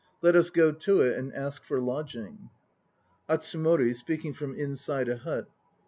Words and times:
Let 0.23 0.35
us 0.35 0.49
go 0.49 0.71
to 0.71 1.01
it 1.01 1.15
and 1.15 1.31
ask 1.31 1.63
for 1.63 1.79
lodging. 1.79 2.49
ATSUMORI 3.29 3.93
(speaking 3.93 4.33
from 4.33 4.55
inside 4.55 5.07
a 5.07 5.17
hut). 5.17 5.47